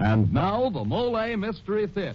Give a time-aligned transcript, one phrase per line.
[0.00, 2.14] And now the Molle Mystery Theater,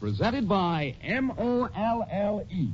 [0.00, 2.68] presented by M O L L E.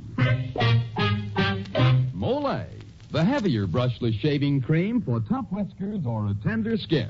[2.13, 2.65] Molle,
[3.11, 7.09] the heavier brushless shaving cream for tough whiskers or a tender skin.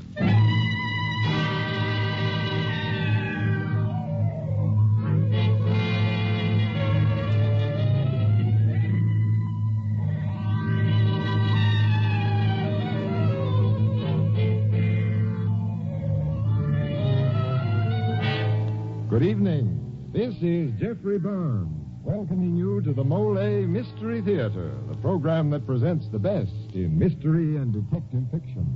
[19.15, 20.09] Good evening.
[20.11, 21.71] This is Geoffrey Barnes,
[22.03, 27.55] welcoming you to the Molle Mystery Theater, the program that presents the best in mystery
[27.55, 28.67] and detective fiction.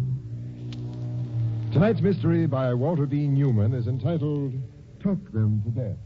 [1.74, 3.28] Tonight's mystery by Walter B.
[3.28, 4.54] Newman is entitled
[5.04, 5.98] Talk Them to Death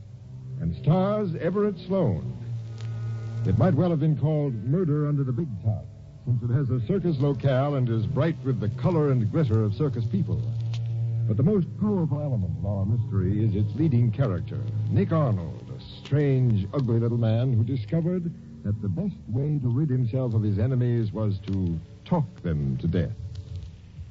[0.61, 2.35] and stars Everett Sloane.
[3.45, 5.85] It might well have been called Murder Under the Big Top,
[6.25, 9.75] since it has a circus locale and is bright with the color and glitter of
[9.75, 10.41] circus people.
[11.27, 16.05] But the most powerful element of our mystery is its leading character, Nick Arnold, a
[16.05, 18.29] strange, ugly little man who discovered
[18.66, 22.88] that the best way to rid himself of his enemies was to talk them to
[22.88, 23.16] death.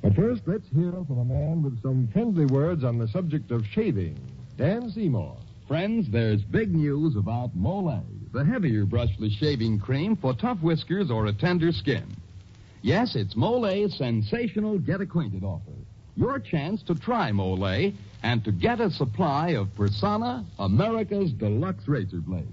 [0.01, 3.67] But first, let's hear from a man with some friendly words on the subject of
[3.67, 4.19] shaving,
[4.57, 5.37] Dan Seymour.
[5.69, 11.27] Friends, there's big news about Molle, the heavier brushless shaving cream for tough whiskers or
[11.27, 12.17] a tender skin.
[12.81, 15.82] Yes, it's Molle's sensational Get Acquainted offer.
[16.17, 22.21] Your chance to try Molle and to get a supply of Personna, America's deluxe razor
[22.21, 22.49] blades.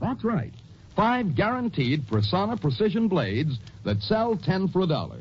[0.00, 0.52] That's right.
[0.94, 5.20] Five guaranteed Personna precision blades that sell ten for a dollar.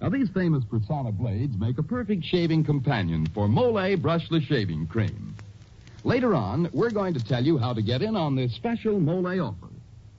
[0.00, 5.34] Now, these famous Personna blades make a perfect shaving companion for Molle brushless shaving cream.
[6.04, 9.40] Later on, we're going to tell you how to get in on this special Molle
[9.40, 9.68] offer.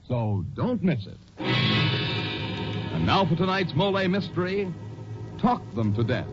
[0.06, 1.18] So don't miss it.
[1.38, 4.72] And now for tonight's Molle mystery
[5.40, 6.28] Talk Them to Death,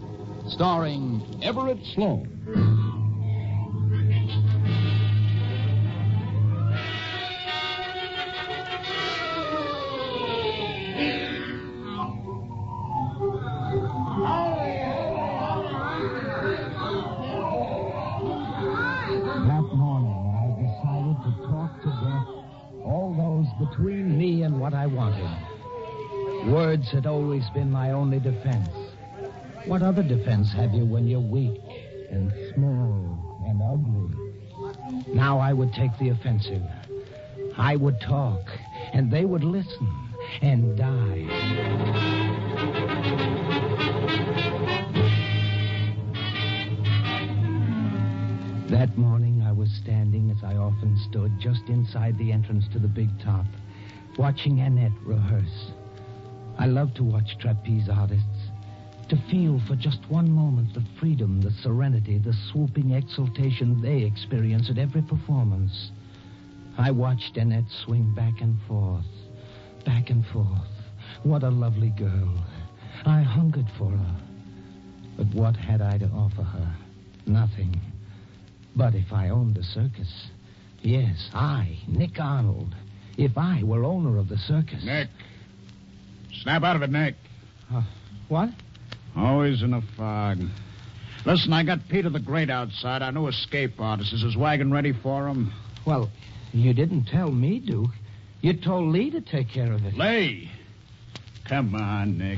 [0.52, 2.28] starring Everett Sloane.
[19.46, 21.90] That morning, I decided to talk to
[22.86, 25.30] all those between me and what I wanted.
[26.52, 28.70] Words had always been my only defense.
[29.66, 31.62] What other defense have you when you're weak
[32.09, 35.14] and small and ugly?
[35.14, 36.64] Now I would take the offensive.
[37.58, 38.42] I would talk,
[38.94, 39.88] and they would listen
[40.42, 41.28] and die.
[48.69, 52.88] That morning, I was standing, as I often stood, just inside the entrance to the
[52.88, 53.46] big top,
[54.18, 55.72] watching Annette rehearse.
[56.58, 58.38] I love to watch trapeze artists,
[59.09, 64.70] to feel for just one moment the freedom, the serenity, the swooping exultation they experience
[64.70, 65.92] at every performance.
[66.78, 69.06] I watched Annette swing back and forth,
[69.86, 70.68] back and forth.
[71.24, 72.46] What a lovely girl.
[73.06, 74.16] I hungered for her.
[75.18, 76.75] But what had I to offer her?
[77.25, 77.75] Nothing.
[78.75, 80.28] But if I owned a circus,
[80.81, 82.75] yes, I, Nick Arnold,
[83.18, 84.86] if I were owner of the circus.
[84.86, 85.09] Nick.
[86.44, 87.16] Snap out of it, Nick.
[87.74, 87.84] Uh,
[88.30, 88.50] what?
[89.16, 90.40] Always in a fog.
[91.25, 93.02] Listen, I got Peter the Great outside.
[93.02, 94.14] Our new escape artist.
[94.14, 95.52] Is his wagon ready for him?
[95.86, 96.09] Well,
[96.53, 97.92] you didn't tell me, Duke.
[98.42, 99.96] You told Lee to take care of it.
[99.96, 100.50] Lee!
[101.48, 102.38] Come on, Nick.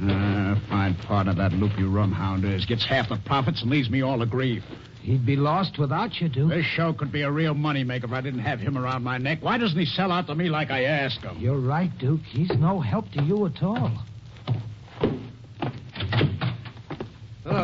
[0.00, 2.64] Uh, fine part of that loopy rum rumhound is.
[2.64, 4.62] Gets half the profits and leaves me all the grief.
[5.02, 6.50] He'd be lost without you, Duke.
[6.50, 9.38] This show could be a real moneymaker if I didn't have him around my neck.
[9.40, 11.38] Why doesn't he sell out to me like I asked him?
[11.38, 12.20] You're right, Duke.
[12.22, 13.92] He's no help to you at all.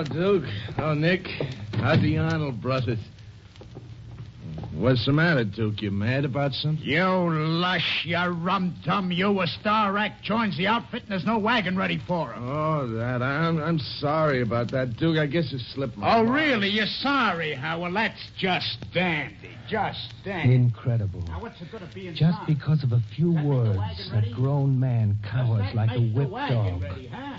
[0.05, 0.45] Duke.
[0.79, 1.27] Oh, Nick.
[1.73, 2.99] How's the Arnold brothers?
[4.77, 5.81] What's the matter, Duke?
[5.83, 6.85] You mad about something?
[6.85, 9.41] You lush, you rum tum, you.
[9.41, 12.43] A star act joins the outfit and there's no wagon ready for him.
[12.49, 13.23] Oh, that.
[13.23, 15.17] I'm I'm sorry about that, Duke.
[15.19, 16.35] I guess it slipped my Oh, mind.
[16.35, 16.69] really?
[16.69, 17.79] You're sorry, huh?
[17.81, 19.51] Well, that's just dandy.
[19.69, 20.55] Just dandy.
[20.57, 21.23] Incredible.
[21.29, 22.55] Now, what's the good of being Just sorry?
[22.55, 23.79] because of a few Let's make the words,
[24.13, 26.83] wagon a grown man cowers Let's like a make the whipped wagon dog.
[26.83, 27.39] ready, huh?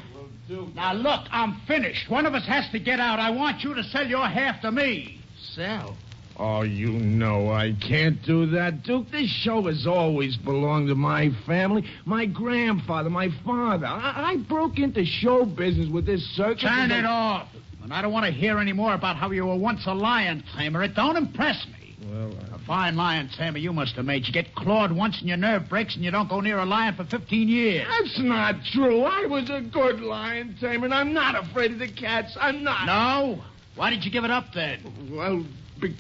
[0.74, 2.10] Now, look, I'm finished.
[2.10, 3.20] One of us has to get out.
[3.20, 5.20] I want you to sell your half to me.
[5.54, 5.98] Sal.
[6.38, 9.10] Oh, you know I can't do that, Duke.
[9.12, 13.86] This show has always belonged to my family, my grandfather, my father.
[13.86, 16.64] I, I broke into show business with this circus.
[16.64, 17.48] Turn it off.
[17.84, 20.44] And I don't want to hear any more about how you were once a lion
[20.58, 20.84] tamer.
[20.84, 21.96] It don't impress me.
[22.12, 24.28] Well, uh, A fine lion tamer you must have made.
[24.28, 26.96] You get clawed once and your nerve breaks and you don't go near a lion
[26.96, 27.88] for 15 years.
[27.88, 29.04] that's not true.
[29.04, 32.36] I was a good lion tamer, and I'm not afraid of the cats.
[32.42, 32.86] I'm not.
[32.88, 33.42] No?
[33.76, 35.10] Why did you give it up then?
[35.12, 35.46] Well,
[35.80, 35.98] because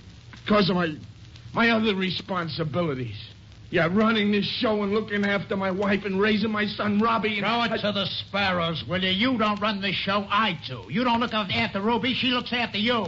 [0.49, 0.95] of my
[1.53, 3.15] my other responsibilities.
[3.71, 7.39] Yeah, running this show and looking after my wife and raising my son Robbie.
[7.39, 9.09] And Throw it to the sparrows, will you?
[9.09, 10.85] You don't run this show, I do.
[10.89, 13.07] You don't look after Ruby, she looks after you.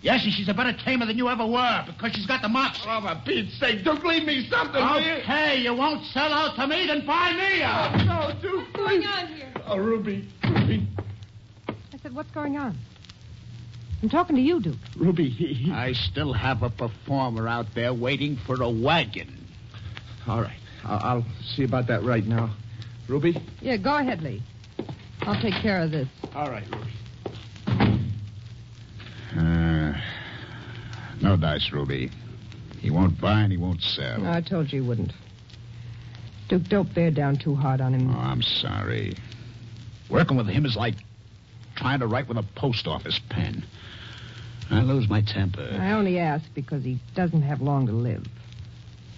[0.00, 2.82] Yes, and she's a better tamer than you ever were because she's got the moxie.
[2.86, 5.14] Oh, for Pete's sake, Duke, leave me something, will you?
[5.22, 7.98] Okay, you won't sell out to me, then buy me out.
[8.00, 9.52] Oh, no, Duke, What's going on here?
[9.66, 10.86] Oh, Ruby, Ruby,
[11.68, 12.76] I said, what's going on?
[14.04, 14.76] I'm talking to you, Duke.
[14.98, 15.30] Ruby.
[15.30, 15.72] He, he...
[15.72, 19.46] I still have a performer out there waiting for a wagon.
[20.26, 22.54] All right, I'll, I'll see about that right now.
[23.08, 23.34] Ruby?
[23.62, 24.42] Yeah, go ahead, Lee.
[25.22, 26.06] I'll take care of this.
[26.34, 26.90] All right, Ruby.
[29.38, 29.94] Uh,
[31.22, 32.10] no dice, Ruby.
[32.80, 34.26] He won't buy and he won't sell.
[34.26, 35.14] I told you he wouldn't.
[36.50, 38.14] Duke, don't bear down too hard on him.
[38.14, 39.14] Oh, I'm sorry.
[40.10, 40.96] Working with him is like
[41.74, 43.64] trying to write with a post office pen.
[44.70, 45.66] I lose my temper.
[45.80, 48.24] I only ask because he doesn't have long to live.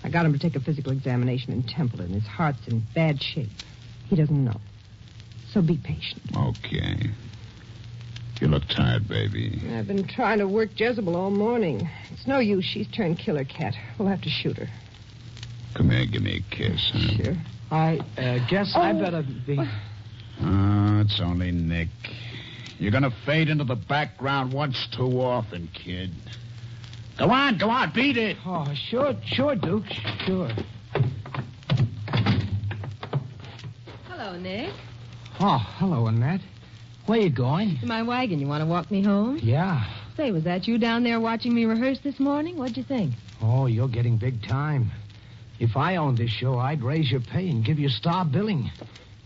[0.04, 2.12] I got him to take a physical examination in Templeton.
[2.12, 3.48] His heart's in bad shape.
[4.08, 4.60] He doesn't know.
[5.52, 6.22] So be patient.
[6.36, 7.10] Okay.
[8.40, 9.62] You look tired, baby.
[9.72, 11.88] I've been trying to work Jezebel all morning.
[12.12, 12.64] It's no use.
[12.64, 13.74] She's turned killer cat.
[13.98, 14.68] We'll have to shoot her.
[15.74, 16.90] Come here, give me a kiss.
[16.92, 17.24] Huh?
[17.24, 17.34] Sure.
[17.70, 19.00] I uh, guess I Oh.
[19.00, 19.58] better be.
[19.58, 21.88] Oh, it's only Nick.
[22.78, 26.10] You're gonna fade into the background once too often, kid.
[27.18, 28.36] Go on, go on, beat it.
[28.44, 29.86] Oh, sure, sure, Duke,
[30.26, 30.50] sure.
[34.08, 34.72] Hello, Nick.
[35.40, 36.42] Oh, hello, Annette.
[37.06, 37.78] Where you going?
[37.78, 38.40] To my wagon.
[38.40, 39.38] You want to walk me home?
[39.42, 39.84] Yeah.
[40.16, 42.58] Say, was that you down there watching me rehearse this morning?
[42.58, 43.14] What'd you think?
[43.40, 44.90] Oh, you're getting big time.
[45.58, 48.70] If I owned this show, I'd raise your pay and give you star billing.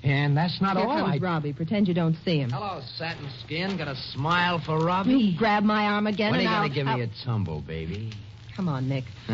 [0.02, 0.97] And that's not Here all.
[1.06, 1.25] comes I...
[1.25, 1.52] Robbie.
[1.52, 2.50] Pretend you don't see him.
[2.50, 3.76] Hello, satin skin.
[3.76, 5.35] Got a smile for You Robbie?
[5.38, 6.69] grab my arm again when are you and going I'll...
[6.69, 8.12] to give I'll- me a tumble, baby?
[8.56, 9.05] Come on, Nick.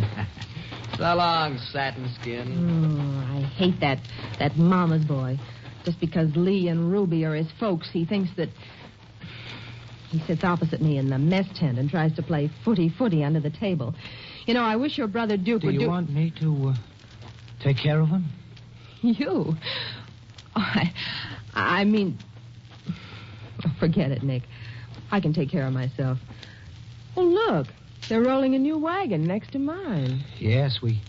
[0.97, 2.47] so long, satin skin.
[3.01, 3.99] Oh, I hate that
[4.39, 5.39] that mama's boy.
[5.85, 8.49] Just because Lee and Ruby are his folks, he thinks that
[10.11, 13.41] he sits opposite me in the mess tent and tries to play footy footy under
[13.41, 13.95] the table.
[14.47, 15.89] You know, I wish your brother Duke Do would you do.
[15.89, 16.75] want me to uh,
[17.63, 18.25] take care of him?
[19.03, 19.55] You?
[20.57, 20.93] I,
[21.55, 22.19] I mean,
[23.79, 24.43] forget it, Nick.
[25.11, 26.19] I can take care of myself.
[27.17, 27.69] Oh, look,
[28.09, 30.25] they're rolling a new wagon next to mine.
[30.39, 31.01] Yes, we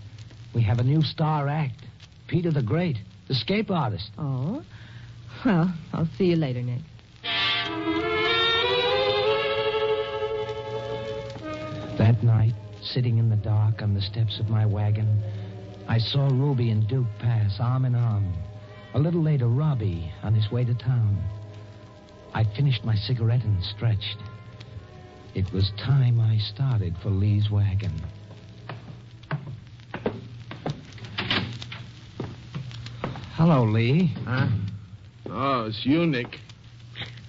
[0.53, 1.85] we have a new star act.
[2.27, 2.97] Peter the Great,
[3.27, 4.11] the scape artist.
[4.17, 4.63] Oh,
[5.45, 6.81] well, I'll see you later, Nick.
[11.97, 15.21] That night, sitting in the dark on the steps of my wagon,
[15.88, 18.33] I saw Ruby and Duke pass arm in arm.
[18.94, 21.22] A little later, Robbie on his way to town.
[22.34, 24.18] I finished my cigarette and stretched.
[25.36, 27.94] It was time I started for Lee's wagon.
[33.33, 34.14] Hello, Lee.
[34.26, 34.47] Huh?
[35.30, 36.40] Oh, it's you, Nick.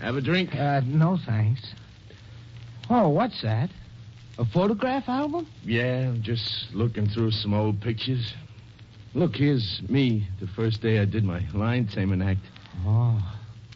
[0.00, 0.54] Have a drink?
[0.54, 1.74] Uh, no thanks.
[2.88, 3.68] Oh, what's that?
[4.38, 5.46] A photograph album?
[5.64, 8.32] Yeah, I'm just looking through some old pictures.
[9.14, 12.40] Look, here's me the first day I did my lion taming act.
[12.84, 13.20] Oh,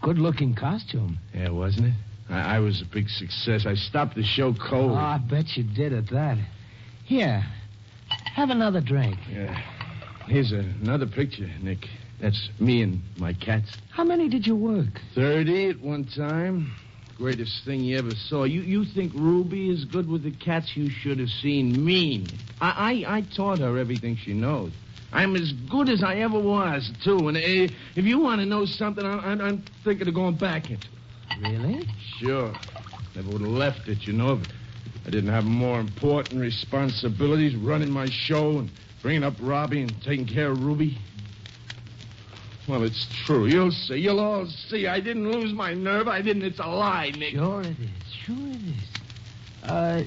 [0.02, 1.18] good looking costume.
[1.34, 1.94] Yeah, wasn't it?
[2.28, 3.66] I, I was a big success.
[3.66, 4.92] I stopped the show cold.
[4.92, 4.94] Oh.
[4.94, 6.38] I bet you did at that.
[7.04, 7.44] Here,
[8.34, 9.18] have another drink.
[9.30, 9.58] Yeah.
[10.26, 11.86] Here's another picture, Nick.
[12.20, 13.76] That's me and my cats.
[13.90, 15.00] How many did you work?
[15.14, 16.72] Thirty at one time.
[17.16, 18.44] Greatest thing you ever saw.
[18.44, 20.76] You you think Ruby is good with the cats?
[20.76, 22.26] You should have seen me.
[22.60, 24.72] I I, I taught her everything she knows.
[25.12, 27.28] I'm as good as I ever was, too.
[27.28, 27.40] And uh,
[27.96, 31.48] if you want to know something, I'm, I'm, I'm thinking of going back into it.
[31.48, 31.86] Really?
[32.18, 32.52] Sure.
[33.14, 34.36] Never would have left it, you know.
[34.36, 34.48] But
[35.06, 38.70] I didn't have more important responsibilities running my show and
[39.02, 40.98] bringing up Robbie and taking care of Ruby.
[42.68, 43.46] Well, it's true.
[43.46, 43.96] You'll see.
[43.96, 44.86] You'll all see.
[44.86, 46.06] I didn't lose my nerve.
[46.08, 46.44] I didn't.
[46.44, 47.34] It's a lie, Nick.
[47.34, 48.14] Sure it is.
[48.24, 49.68] Sure it is.
[49.68, 50.04] Uh,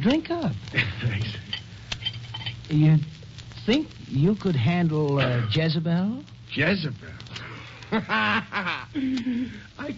[0.00, 0.52] drink up.
[1.00, 1.36] Thanks.
[2.68, 2.98] You
[3.66, 6.22] think you could handle uh, Jezebel?
[6.52, 7.08] Jezebel.
[7.92, 8.86] I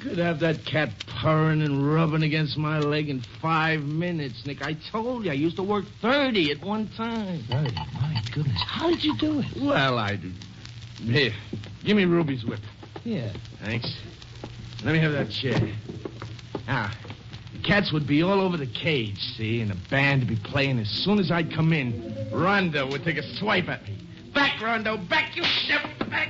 [0.03, 0.91] could have that cat
[1.23, 4.63] purring and rubbing against my leg in five minutes, Nick.
[4.63, 7.45] I told you I used to work 30 at one time.
[7.49, 7.75] Thirty.
[7.75, 8.63] My goodness.
[8.67, 9.47] How did you do it?
[9.61, 10.33] Well, I did.
[10.99, 11.33] Here,
[11.85, 12.61] give me Ruby's whip.
[13.05, 13.33] Yeah.
[13.65, 13.91] Thanks.
[14.85, 15.59] Let me have that chair.
[16.67, 17.08] Now, the
[17.63, 20.89] cats would be all over the cage, see, and the band would be playing as
[20.89, 22.29] soon as I'd come in.
[22.33, 23.97] Rondo would take a swipe at me.
[24.35, 26.29] Back, Rondo, back, you ship, back.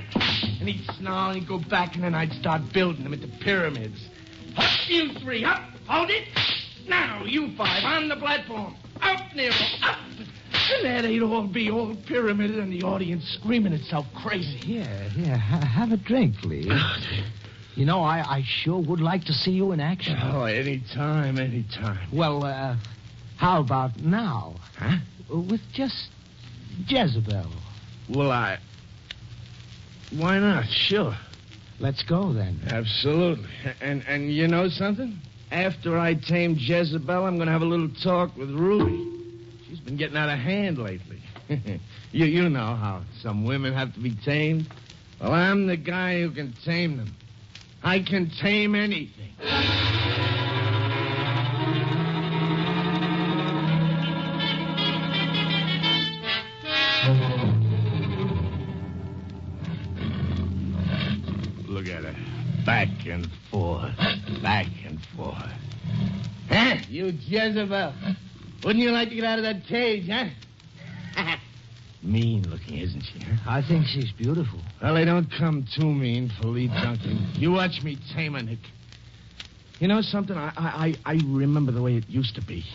[0.59, 3.99] And he'd snarl and he'd go back, and then I'd start building them into pyramids.
[4.57, 6.27] Up, you three, up, hold it.
[6.87, 8.75] Now, you five, on the platform.
[9.01, 9.97] Up, Nero, up.
[10.71, 14.59] And there they'd all be, all pyramided, and the audience screaming itself crazy.
[14.65, 16.69] Yeah, here, Ha- have a drink, Lee.
[17.75, 20.17] You know, I, I sure would like to see you in action.
[20.21, 22.09] Oh, any time, any time.
[22.11, 22.75] Well, uh,
[23.37, 24.55] how about now?
[24.77, 24.97] Huh?
[25.29, 26.09] With just
[26.87, 27.51] Jezebel.
[28.09, 28.57] Well, I.
[30.11, 30.65] Why not?
[30.67, 31.15] Sure.
[31.79, 32.59] Let's go then.
[32.67, 33.47] Absolutely.
[33.79, 35.17] And and you know something?
[35.51, 39.05] After I tame Jezebel, I'm going to have a little talk with Ruby.
[39.67, 41.21] She's been getting out of hand lately.
[42.11, 44.67] you you know how some women have to be tamed.
[45.21, 47.15] Well, I'm the guy who can tame them.
[47.81, 49.15] I can tame anything.
[61.67, 62.15] Look at her.
[62.65, 63.95] Back and forth.
[64.43, 65.37] Back and forth.
[66.49, 66.75] Huh?
[66.89, 67.93] You Jezebel.
[68.65, 71.35] Wouldn't you like to get out of that cage, huh?
[72.01, 73.19] mean looking, isn't she?
[73.47, 74.59] I think she's beautiful.
[74.81, 77.31] Well, they don't come too mean for Lee Duncan.
[77.35, 78.59] You watch me tame her, Nick.
[79.79, 80.37] You know something?
[80.37, 82.65] I, I, I remember the way it used to be.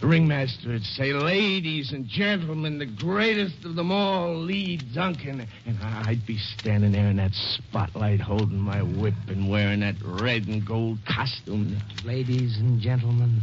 [0.00, 5.46] The ringmaster would say, ladies and gentlemen, the greatest of them all, Lee Duncan.
[5.66, 10.46] And I'd be standing there in that spotlight holding my whip and wearing that red
[10.46, 11.76] and gold costume.
[12.02, 13.42] Ladies and gentlemen,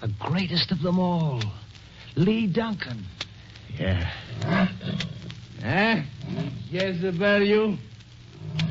[0.00, 1.42] the greatest of them all,
[2.16, 3.04] Lee Duncan.
[3.78, 4.10] Yeah.
[5.62, 6.02] Huh?
[6.70, 7.76] Jezebel, you?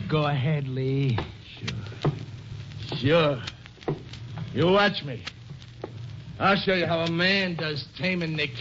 [0.09, 1.17] Go ahead, Lee.
[1.57, 2.97] Sure.
[2.97, 3.41] Sure.
[4.53, 5.23] You watch me.
[6.39, 8.51] I'll show you how a man does taming Nick.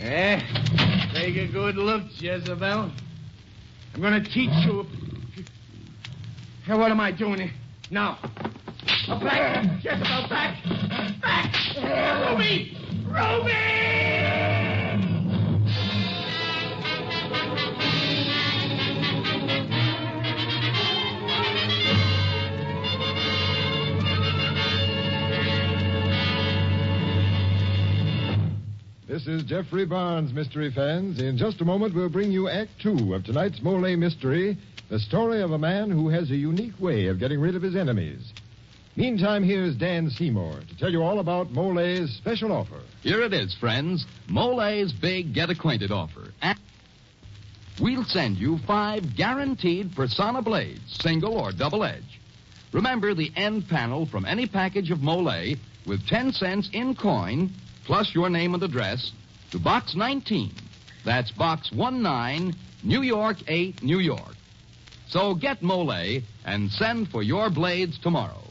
[0.00, 0.40] Eh?
[1.14, 2.92] Take a good look, Jezebel.
[3.94, 4.86] I'm going to teach you.
[6.66, 7.52] Hey, what am I doing here?
[7.90, 8.18] Now.
[9.08, 9.82] Back!
[9.82, 10.62] Jezebel, back!
[11.20, 11.54] Back!
[12.30, 12.74] Ruby!
[12.74, 12.83] Ruby!
[29.06, 31.20] This is Geoffrey Barnes, mystery fans.
[31.20, 34.58] In just a moment, we'll bring you Act Two of tonight's Molle mystery
[34.90, 37.76] the story of a man who has a unique way of getting rid of his
[37.76, 38.32] enemies.
[38.96, 42.80] Meantime, here's Dan Seymour to tell you all about Molle's special offer.
[43.02, 44.06] Here it is, friends.
[44.28, 46.32] Molle's big get acquainted offer.
[46.40, 46.56] And
[47.80, 52.20] we'll send you five guaranteed Personna blades, single or double edge.
[52.70, 57.50] Remember the end panel from any package of Molle with 10 cents in coin
[57.86, 59.10] plus your name and address
[59.50, 60.52] to Box 19.
[61.04, 64.36] That's Box 19, New York 8, New York.
[65.08, 68.43] So get Molle and send for your blades tomorrow.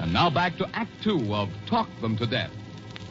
[0.00, 2.50] And now back to Act Two of Talk Them to Death,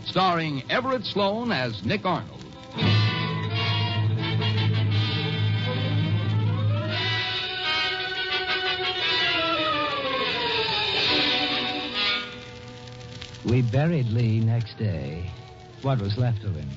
[0.05, 2.43] starring Everett Sloane as Nick Arnold.
[13.45, 15.29] We buried Lee next day.
[15.83, 16.69] What was left of him.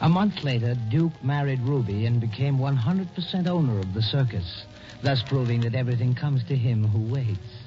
[0.00, 4.64] A month later, Duke married Ruby and became 100% owner of the circus,
[5.02, 7.57] thus proving that everything comes to him who waits.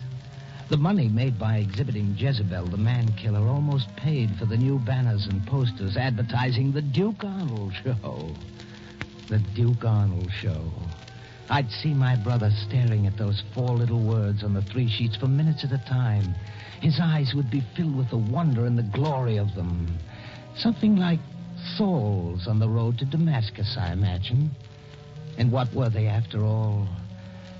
[0.71, 5.27] The money made by exhibiting Jezebel, the man killer, almost paid for the new banners
[5.27, 8.33] and posters advertising the Duke Arnold Show.
[9.27, 10.71] The Duke Arnold Show.
[11.49, 15.27] I'd see my brother staring at those four little words on the three sheets for
[15.27, 16.33] minutes at a time.
[16.79, 19.99] His eyes would be filled with the wonder and the glory of them.
[20.55, 21.19] Something like
[21.75, 24.49] souls on the road to Damascus, I imagine.
[25.37, 26.87] And what were they, after all?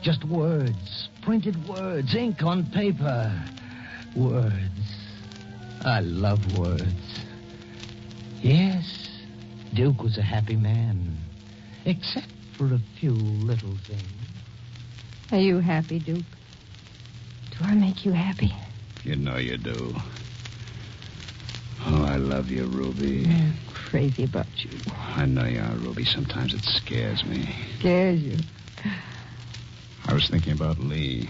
[0.02, 3.32] Just words, printed words, ink on paper.
[4.16, 4.58] Words.
[5.86, 7.20] I love words.
[8.42, 9.10] Yes,
[9.76, 11.18] Duke was a happy man,
[11.86, 12.28] except
[12.58, 14.02] for a few little things.
[15.32, 16.26] Are you happy, Duke?
[17.52, 18.52] Do I make you happy?
[19.04, 19.94] You know you do.
[21.86, 23.26] Oh, I love you, Ruby.
[23.28, 24.72] I'm crazy about you.
[25.16, 26.06] I know you are, Ruby.
[26.06, 27.56] Sometimes it scares me.
[27.80, 28.38] Scares you.
[30.08, 31.30] I was thinking about Lee.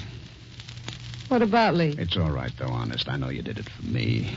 [1.28, 1.96] What about Lee?
[1.98, 3.08] It's all right, though, honest.
[3.08, 4.36] I know you did it for me.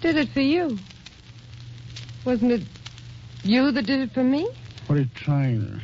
[0.00, 0.78] Did it for you.
[2.24, 2.62] Wasn't it
[3.42, 4.48] you that did it for me?
[4.86, 5.80] What are you trying?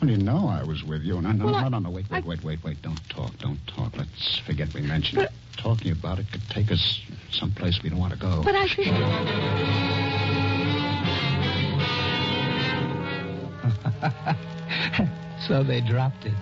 [0.00, 1.46] Well, you know I was with you, and I know.
[1.46, 2.82] Well, no, no, no, wait, wait, I- wait, wait, wait.
[2.82, 3.96] Don't talk, don't talk.
[3.96, 5.30] Let's forget we mentioned it.
[5.56, 8.42] Talking about it could take us someplace we don't want to go.
[8.44, 8.66] But I.
[15.48, 16.34] so they dropped it.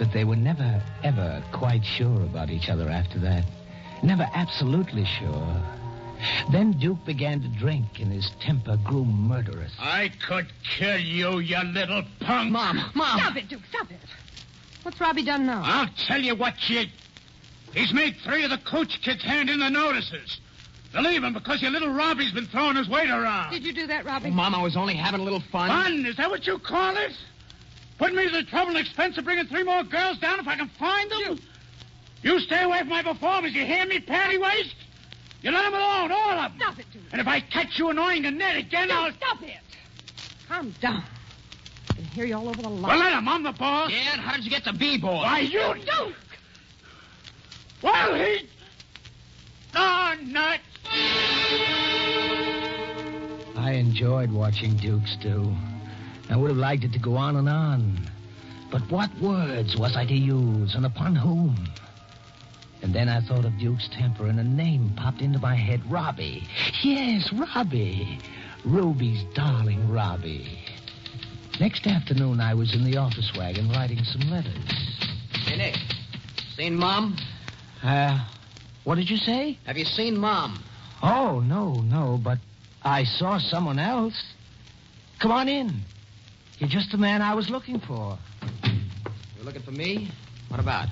[0.00, 3.44] But they were never, ever quite sure about each other after that.
[4.02, 5.62] Never absolutely sure.
[6.50, 9.74] Then Duke began to drink, and his temper grew murderous.
[9.78, 10.46] I could
[10.78, 12.50] kill you, you little punk.
[12.50, 13.18] Mom, Mom.
[13.18, 13.98] Stop it, Duke, stop it.
[14.84, 15.60] What's Robbie done now?
[15.62, 16.86] I'll tell you what, you.
[17.74, 20.40] He's made three of the coach kids hand in the notices.
[20.94, 23.50] They're leaving because your little Robbie's been throwing his weight around.
[23.52, 24.30] Did you do that, Robbie?
[24.30, 25.68] Oh, Mom, I was only having a little fun.
[25.68, 26.06] Fun?
[26.06, 27.12] Is that what you call it?
[28.00, 30.56] Putting me to the trouble and expense of bringing three more girls down if I
[30.56, 31.38] can find them?
[32.22, 34.74] You stay away from my performance, you hear me, panty waist?
[35.42, 36.60] You let them alone, all of them.
[36.60, 37.02] Stop it, Duke.
[37.12, 39.12] And if I catch you annoying Annette again, I'll...
[39.12, 39.58] Stop it.
[40.48, 41.04] Calm down.
[41.90, 42.88] I can hear you all over the lot.
[42.88, 43.28] Well, let him.
[43.28, 43.90] I'm the boss.
[43.90, 45.16] Yeah, and how did you get to B-boy?
[45.16, 45.74] Why, you...
[45.74, 46.14] Duke!
[47.82, 48.48] Well, he...
[49.76, 50.62] Oh, nuts.
[53.56, 55.54] I enjoyed watching Duke stew.
[56.30, 58.08] I would have liked it to go on and on.
[58.70, 61.56] But what words was I to use, and upon whom?
[62.82, 66.46] And then I thought of Duke's temper, and a name popped into my head Robbie.
[66.82, 68.18] Yes, Robbie.
[68.64, 70.58] Ruby's darling Robbie.
[71.58, 74.54] Next afternoon, I was in the office wagon writing some letters.
[75.44, 75.76] Hey, Nick.
[76.56, 77.16] Seen Mom?
[77.82, 78.24] Uh,
[78.84, 79.58] what did you say?
[79.66, 80.62] Have you seen Mom?
[81.02, 82.38] Oh, no, no, but
[82.82, 84.22] I saw someone else.
[85.18, 85.80] Come on in.
[86.60, 88.18] You're just the man I was looking for.
[89.34, 90.10] You're looking for me?
[90.48, 90.88] What about?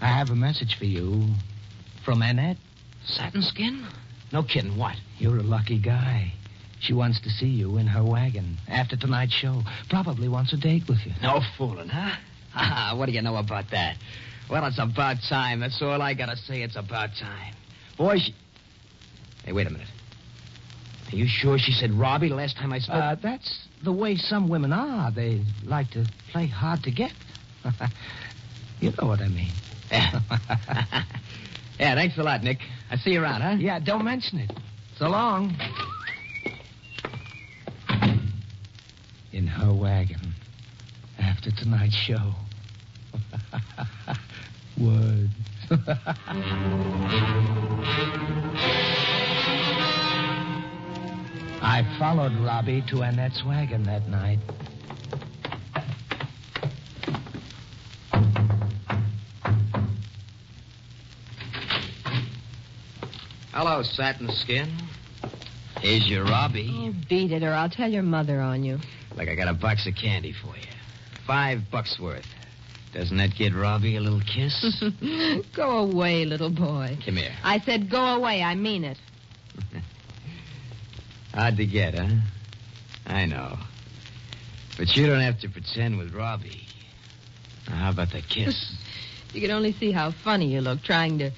[0.00, 1.26] I have a message for you
[2.02, 2.56] from Annette.
[3.04, 3.86] Satin skin?
[4.32, 4.78] No kidding.
[4.78, 4.96] What?
[5.18, 6.32] You're a lucky guy.
[6.80, 9.60] She wants to see you in her wagon after tonight's show.
[9.90, 11.12] Probably wants a date with you.
[11.22, 12.16] No fooling, huh?
[12.52, 13.96] Ah, what do you know about that?
[14.50, 15.60] Well, it's about time.
[15.60, 16.62] That's all I gotta say.
[16.62, 17.54] It's about time.
[17.96, 18.34] Boy, she...
[19.44, 19.86] Hey, wait a minute.
[21.12, 22.96] Are you sure she said Robbie the last time I spoke?
[22.96, 25.10] Uh, that's the way some women are.
[25.10, 27.10] They like to play hard to get.
[28.80, 29.50] you know what I mean.
[29.90, 30.20] Yeah.
[31.80, 32.58] yeah, thanks a lot, Nick.
[32.90, 33.56] I see you around, huh?
[33.58, 34.52] Yeah, don't mention it.
[34.98, 35.56] So long.
[39.32, 40.34] In her wagon.
[41.18, 42.34] After tonight's show.
[44.80, 45.30] Words.
[51.62, 54.38] I followed Robbie to Annette's wagon that night.
[63.52, 64.72] Hello, satin skin.
[65.80, 66.70] Here's your Robbie.
[66.72, 68.78] Oh, beat it, or I'll tell your mother on you.
[69.16, 70.66] Like I got a box of candy for you.
[71.26, 72.26] Five bucks worth.
[72.94, 74.82] Doesn't that get Robbie a little kiss?
[75.54, 76.96] go away, little boy.
[77.04, 77.32] Come here.
[77.44, 78.42] I said go away.
[78.42, 78.98] I mean it.
[81.32, 82.08] Hard to get, huh?
[83.06, 83.56] I know.
[84.76, 86.66] But you don't have to pretend with Robbie.
[87.68, 88.76] Now, how about the kiss?
[89.32, 91.30] You can only see how funny you look trying to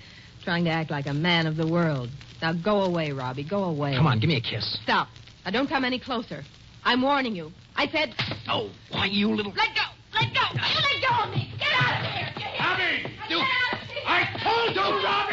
[0.45, 2.09] trying to act like a man of the world.
[2.41, 3.45] Now go away, Robbie.
[3.45, 3.95] Go away.
[3.95, 4.79] Come on, give me a kiss.
[4.83, 5.09] Stop.
[5.45, 6.43] Now don't come any closer.
[6.85, 7.53] I'm warning you.
[7.77, 8.15] I said
[8.49, 9.53] Oh, why, you little...
[9.53, 9.83] let go.
[10.15, 10.41] Let go.
[10.55, 11.53] You let go of me.
[11.59, 12.29] Get out of here.
[12.39, 12.79] Get out.
[12.79, 13.03] Robbie!
[13.29, 14.03] Get out of here.
[14.07, 15.32] I told you, Robbie!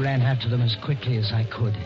[0.00, 1.76] Ran after them as quickly as I could.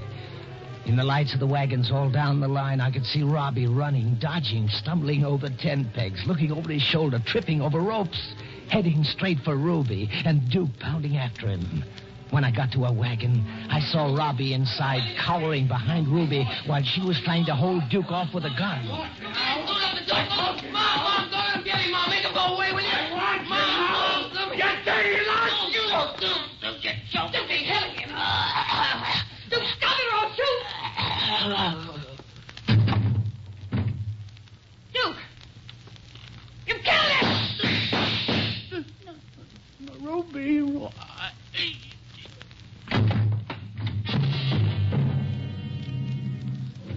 [0.86, 4.16] In the lights of the wagons all down the line, I could see Robbie running,
[4.20, 8.34] dodging, stumbling over tent pegs, looking over his shoulder, tripping over ropes,
[8.68, 11.84] heading straight for Ruby, and Duke pounding after him.
[12.30, 17.00] When I got to a wagon, I saw Robbie inside, cowering behind Ruby, while she
[17.00, 18.84] was trying to hold Duke off with a gun.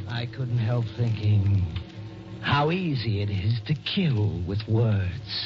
[0.10, 1.66] I couldn't help thinking
[2.42, 5.46] how easy it is to kill with words.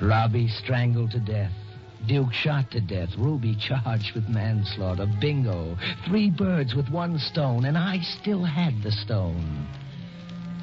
[0.00, 1.52] Robbie strangled to death.
[2.06, 3.10] Duke shot to death.
[3.18, 5.06] Ruby charged with manslaughter.
[5.20, 5.76] Bingo.
[6.06, 9.68] Three birds with one stone, and I still had the stone.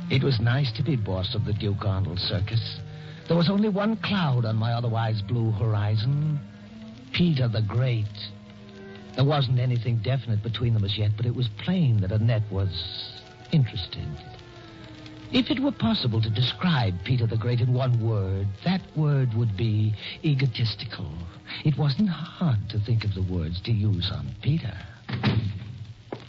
[0.10, 2.80] It was nice to be boss of the Duke Arnold Circus.
[3.28, 6.40] There was only one cloud on my otherwise blue horizon
[7.14, 8.06] Peter the Great.
[9.16, 13.22] There wasn't anything definite between them as yet, but it was plain that Annette was
[13.52, 14.08] interested.
[15.32, 19.56] If it were possible to describe Peter the Great in one word, that word would
[19.56, 19.94] be
[20.24, 21.12] egotistical.
[21.64, 24.74] It wasn't hard to think of the words to use on Peter.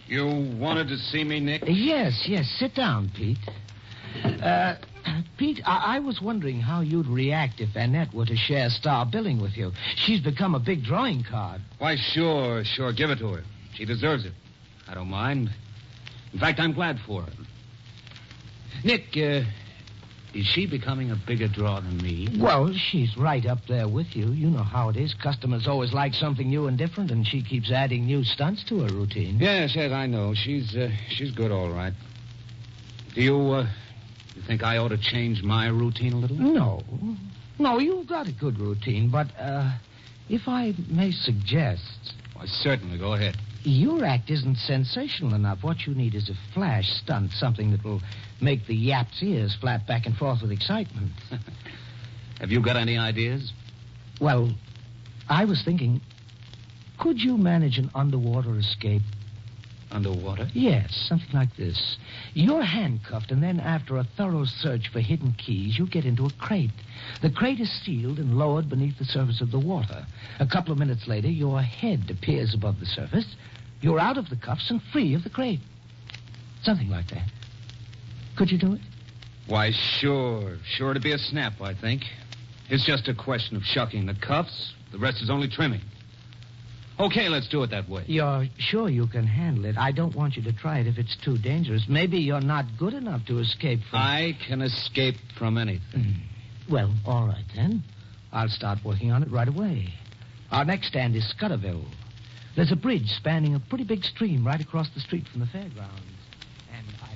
[0.07, 0.27] You
[0.59, 1.63] wanted to see me, Nick?
[1.67, 2.47] Yes, yes.
[2.59, 3.39] Sit down, Pete.
[4.43, 4.77] Uh,
[5.39, 9.41] Pete, I-, I was wondering how you'd react if Annette were to share star billing
[9.41, 9.73] with you.
[9.97, 11.61] She's become a big drawing card.
[11.79, 12.93] Why, sure, sure.
[12.93, 13.43] Give it to her.
[13.75, 14.33] She deserves it.
[14.89, 15.51] I don't mind.
[16.33, 17.33] In fact, I'm glad for her.
[18.85, 19.43] Nick, uh,
[20.33, 22.29] is she becoming a bigger draw than me?
[22.39, 24.31] Well, she's right up there with you.
[24.33, 25.13] You know how it is.
[25.15, 28.89] Customers always like something new and different, and she keeps adding new stunts to her
[28.89, 29.39] routine.
[29.41, 30.35] Yes, yes, I know.
[30.35, 31.93] She's uh, she's good, all right.
[33.15, 33.67] Do you uh,
[34.37, 36.37] you think I ought to change my routine a little?
[36.37, 36.83] No.
[37.59, 39.77] No, you've got a good routine, but uh,
[40.29, 42.15] if I may suggest.
[42.35, 42.99] Why, certainly.
[42.99, 43.37] Go ahead.
[43.63, 45.59] Your act isn't sensational enough.
[45.63, 48.01] What you need is a flash stunt, something that will
[48.41, 51.13] make the yap's ears flap back and forth with excitement.
[52.41, 53.53] Have you got any ideas?
[54.19, 54.51] Well,
[55.29, 56.01] I was thinking,
[56.99, 59.03] could you manage an underwater escape?
[59.93, 60.49] Underwater?
[60.55, 61.97] Yes, something like this.
[62.35, 66.31] You're handcuffed, and then after a thorough search for hidden keys, you get into a
[66.39, 66.71] crate.
[67.23, 70.07] The crate is sealed and lowered beneath the surface of the water.
[70.39, 73.27] A couple of minutes later, your head appears above the surface.
[73.81, 75.61] You're out of the cuffs and free of the crate.
[76.63, 77.29] Something like that.
[78.37, 78.81] Could you do it?
[79.49, 80.59] Why, sure.
[80.65, 82.03] Sure to be a snap, I think.
[82.69, 84.73] It's just a question of shucking the cuffs.
[84.93, 85.81] The rest is only trimming.
[87.01, 88.05] Okay, let's do it that way.
[88.07, 89.79] You're sure you can handle it?
[89.79, 91.87] I don't want you to try it if it's too dangerous.
[91.89, 94.01] Maybe you're not good enough to escape from.
[94.01, 95.81] I can escape from anything.
[96.69, 96.73] Hmm.
[96.73, 97.83] Well, all right then.
[98.33, 99.95] I'll start working on it right away.
[100.53, 101.87] Our next stand is Scudderville.
[102.55, 106.03] There's a bridge spanning a pretty big stream right across the street from the fairgrounds.
[106.73, 107.11] And I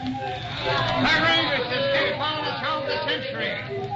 [0.00, 3.52] The greatest escape artist of the century.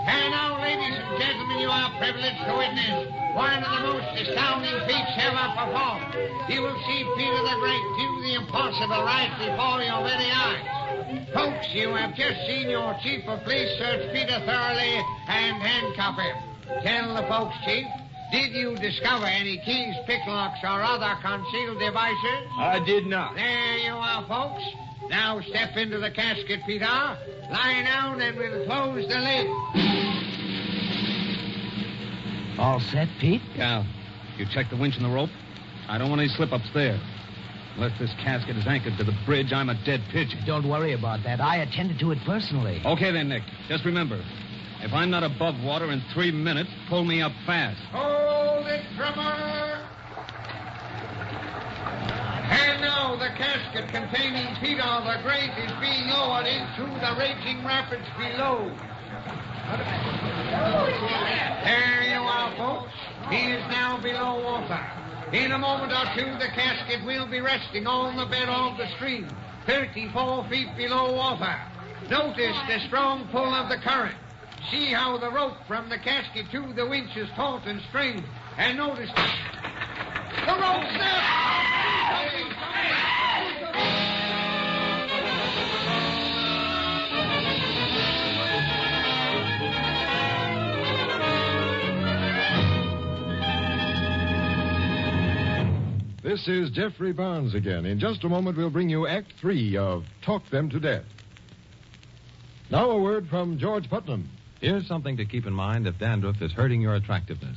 [0.06, 4.76] And now, ladies and gentlemen, you are privileged to witness one of the most astounding
[4.84, 6.12] feats ever performed.
[6.52, 11.24] You will see Peter the Great do the impossible right before your very eyes.
[11.32, 16.36] Folks, you have just seen your chief of police search Peter thoroughly and handcuff him.
[16.84, 17.86] Tell the folks, Chief,
[18.30, 22.44] did you discover any keys, picklocks, or other concealed devices?
[22.58, 23.36] I did not.
[23.36, 24.64] There you are, folks.
[25.08, 26.84] Now step into the casket, Peter.
[26.84, 30.13] Lie down and we'll close the lid.
[32.58, 33.42] All set, Pete?
[33.56, 33.84] Yeah.
[34.36, 35.30] you check the winch and the rope?
[35.88, 36.98] I don't want any slip-ups there.
[37.74, 40.38] Unless this casket is anchored to the bridge, I'm a dead pigeon.
[40.46, 41.40] Don't worry about that.
[41.40, 42.80] I attended to it personally.
[42.84, 43.42] Okay then, Nick.
[43.68, 44.22] Just remember,
[44.80, 47.80] if I'm not above water in three minutes, pull me up fast.
[47.90, 49.80] Hold it, drummer.
[52.46, 58.06] And now the casket containing Peter the Great is being lowered into the raging rapids
[58.16, 58.70] below.
[61.64, 62.92] There you are, folks.
[63.30, 64.80] He is now below water.
[65.32, 68.86] In a moment or two, the casket will be resting on the bed of the
[68.96, 69.28] stream,
[69.66, 71.56] 34 feet below water.
[72.10, 74.16] Notice the strong pull of the current.
[74.70, 78.24] See how the rope from the casket to the winch is taut and strained.
[78.56, 79.10] And notice
[96.44, 97.86] This is Geoffrey Barnes again.
[97.86, 101.06] In just a moment, we'll bring you Act Three of Talk Them to Death.
[102.70, 104.28] Now, a word from George Putnam.
[104.60, 107.56] Here's something to keep in mind if dandruff is hurting your attractiveness.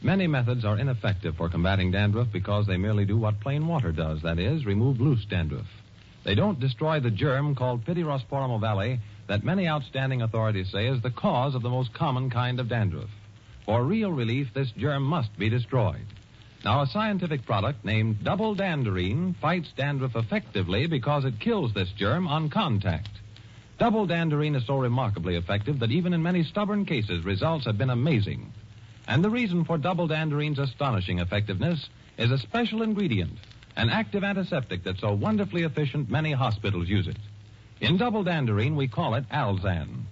[0.00, 4.22] Many methods are ineffective for combating dandruff because they merely do what plain water does
[4.22, 5.66] that is, remove loose dandruff.
[6.22, 11.10] They don't destroy the germ called Pityrosporum ovale that many outstanding authorities say is the
[11.10, 13.10] cause of the most common kind of dandruff.
[13.66, 16.06] For real relief, this germ must be destroyed.
[16.62, 22.28] Now, a scientific product named Double Danderine fights dandruff effectively because it kills this germ
[22.28, 23.08] on contact.
[23.78, 27.88] Double Danderine is so remarkably effective that even in many stubborn cases, results have been
[27.88, 28.52] amazing.
[29.08, 33.38] And the reason for Double Danderine's astonishing effectiveness is a special ingredient,
[33.76, 37.16] an active antiseptic that's so wonderfully efficient many hospitals use it.
[37.80, 40.02] In Double Danderine, we call it Alzan.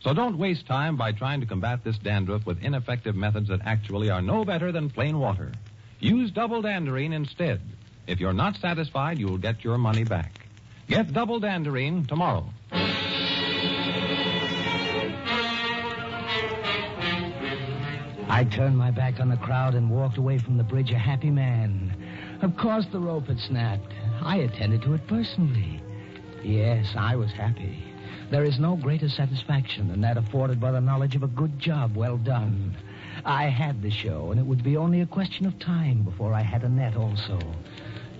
[0.00, 4.08] So don't waste time by trying to combat this dandruff with ineffective methods that actually
[4.08, 5.52] are no better than plain water.
[6.00, 7.60] Use Double Danderine instead.
[8.06, 10.46] If you're not satisfied, you'll get your money back.
[10.86, 12.46] Get Double Danderine tomorrow.
[18.30, 21.30] I turned my back on the crowd and walked away from the bridge a happy
[21.30, 22.38] man.
[22.42, 23.92] Of course, the rope had snapped.
[24.22, 25.82] I attended to it personally.
[26.44, 27.82] Yes, I was happy.
[28.30, 31.96] There is no greater satisfaction than that afforded by the knowledge of a good job
[31.96, 32.76] well done.
[33.24, 36.42] I had the show, and it would be only a question of time before I
[36.42, 37.38] had Annette also.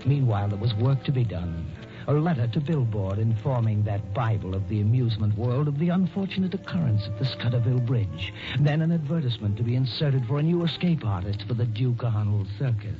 [0.05, 1.65] Meanwhile, there was work to be done.
[2.07, 7.03] A letter to Billboard informing that Bible of the amusement world of the unfortunate occurrence
[7.05, 8.33] at the Scudderville Bridge.
[8.59, 12.47] Then an advertisement to be inserted for a new escape artist for the Duke Arnold
[12.57, 12.99] Circus.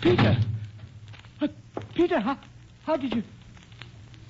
[0.00, 0.36] Peter!
[1.40, 1.48] Uh,
[1.94, 2.38] Peter, how,
[2.84, 3.22] how did you...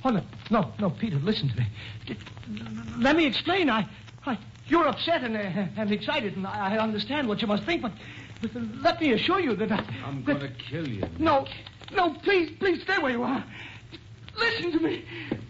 [0.05, 1.67] Oh, no, no, no, Peter, listen to me.
[2.99, 3.71] Let me explain.
[3.71, 3.87] I,
[4.27, 4.37] I,
[4.67, 7.93] you're upset and, uh, and excited, and I, I understand what you must think, but,
[8.41, 9.85] but let me assure you that I...
[10.05, 11.05] I'm going to kill you.
[11.19, 11.47] No,
[11.93, 13.45] no, please, please stay where you are.
[14.37, 15.05] Listen to me.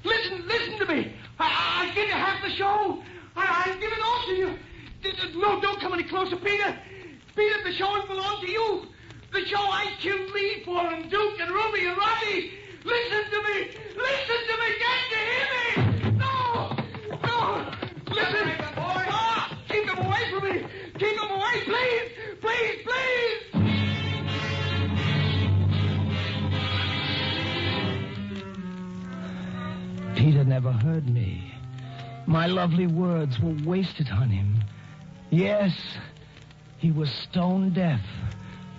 [0.05, 1.15] Listen, listen to me.
[1.39, 3.03] I, I give you half the show.
[3.37, 4.59] I, I give it all to you.
[5.41, 6.79] No, don't come any closer, Peter.
[7.35, 8.87] Peter, the show will belong to you.
[9.33, 12.51] The show I killed Lee for, and Duke, and Ruby, and Rodney.
[12.85, 13.57] Listen to me.
[13.97, 14.69] Listen to me.
[14.83, 15.67] Can't you hear me?
[16.19, 16.35] No,
[17.27, 17.37] no.
[18.11, 18.45] Listen.
[18.77, 20.55] Ah, keep them away from me.
[20.99, 22.09] Keep them away, please.
[22.41, 23.39] Please, please.
[30.17, 31.53] Peter never heard me.
[32.27, 34.63] My lovely words were wasted on him.
[35.31, 35.73] Yes,
[36.79, 38.01] he was stone deaf.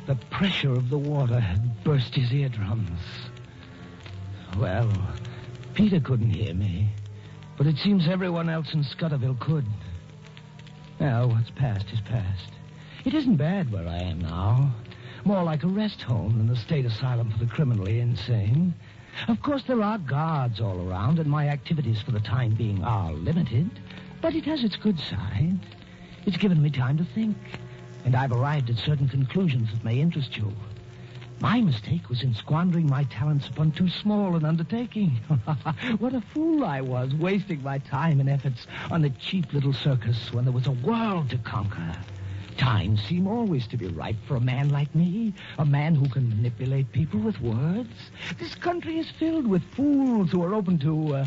[0.06, 3.00] The pressure of the water had burst his eardrums.
[4.58, 4.92] Well,
[5.74, 6.90] Peter couldn't hear me,
[7.58, 9.66] but it seems everyone else in Scudderville could.
[11.00, 12.52] Well, what's past is past.
[13.04, 14.74] It isn't bad where I am now.
[15.26, 18.74] More like a rest home than the state asylum for the criminally insane.
[19.28, 23.12] Of course, there are guards all around, and my activities for the time being are
[23.12, 23.70] limited.
[24.22, 25.60] But it has its good side.
[26.26, 27.38] It's given me time to think,
[28.06, 30.54] and I've arrived at certain conclusions that may interest you.
[31.44, 35.10] My mistake was in squandering my talents upon too small an undertaking.
[36.00, 40.32] what a fool I was, wasting my time and efforts on a cheap little circus
[40.32, 41.98] when there was a world to conquer.
[42.56, 46.30] Times seem always to be ripe for a man like me, a man who can
[46.30, 47.92] manipulate people with words.
[48.40, 51.26] This country is filled with fools who are open to, uh,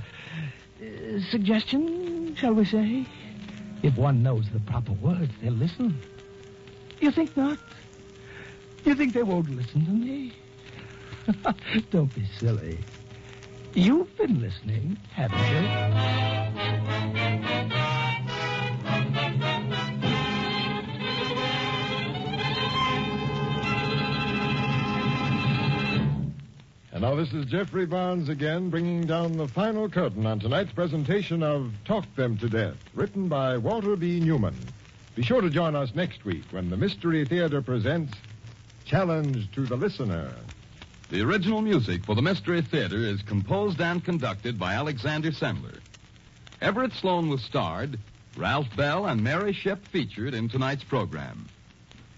[0.81, 3.05] uh, suggestion, shall we say?
[3.83, 6.01] If one knows the proper words, they'll listen.
[7.01, 7.59] You think not?
[8.87, 10.33] You think they won't listen to me?
[11.91, 12.79] Don't be silly.
[13.75, 15.57] You've been listening, haven't you?
[26.93, 31.43] And now this is Geoffrey Barnes again, bringing down the final curtain on tonight's presentation
[31.43, 34.21] of Talk Them to Death, written by Walter B.
[34.21, 34.55] Newman.
[35.17, 38.13] Be sure to join us next week when the Mystery Theater presents
[38.87, 40.31] Challenge to the Listener.
[41.11, 45.81] The original music for the Mystery Theater is composed and conducted by Alexander Sandler.
[46.61, 47.99] Everett Sloane was starred,
[48.37, 51.49] Ralph Bell and Mary Shipp featured in tonight's program.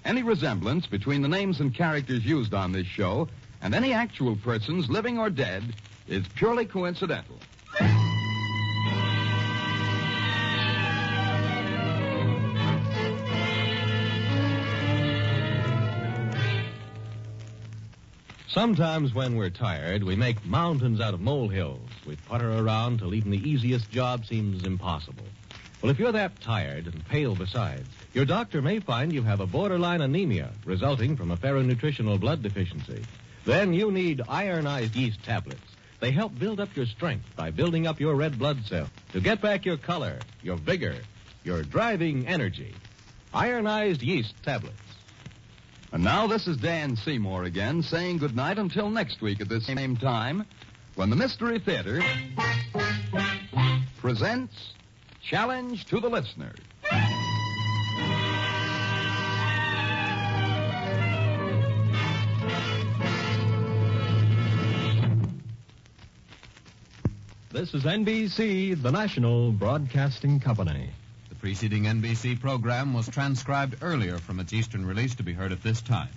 [0.04, 3.28] Any resemblance between the names and characters used on this show
[3.62, 5.74] and any actual persons, living or dead,
[6.06, 7.38] is purely coincidental.
[18.58, 21.88] Sometimes when we're tired, we make mountains out of molehills.
[22.04, 25.22] We putter around till even the easiest job seems impossible.
[25.80, 29.46] Well, if you're that tired and pale besides, your doctor may find you have a
[29.46, 33.04] borderline anemia resulting from a ferronutritional blood deficiency.
[33.44, 35.62] Then you need ironized yeast tablets.
[36.00, 39.40] They help build up your strength by building up your red blood cells to get
[39.40, 40.96] back your color, your vigor,
[41.44, 42.74] your driving energy.
[43.32, 44.87] Ironized yeast tablets.
[45.90, 49.96] And now this is Dan Seymour again saying goodnight until next week at the same
[49.96, 50.44] time
[50.96, 52.02] when the Mystery Theater
[53.96, 54.74] presents
[55.22, 56.52] Challenge to the Listener.
[67.50, 70.90] This is NBC, the national broadcasting company.
[71.40, 75.80] Preceding NBC program was transcribed earlier from its Eastern release to be heard at this
[75.80, 76.08] time.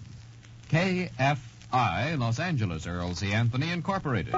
[0.70, 3.32] KFI, Los Angeles, Earl C.
[3.32, 4.34] Anthony, Incorporated.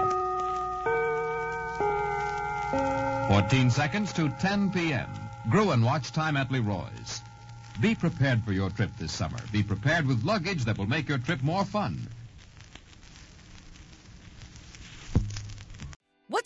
[3.29, 5.07] 14 seconds to 10 p.m.
[5.49, 7.21] Gruen watch time at Leroy's.
[7.79, 9.39] Be prepared for your trip this summer.
[9.51, 12.07] Be prepared with luggage that will make your trip more fun.